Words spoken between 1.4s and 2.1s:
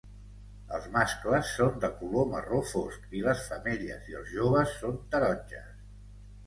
són de